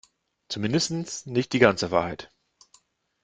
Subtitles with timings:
[0.49, 2.31] Zumindest nicht die ganze Wahrheit.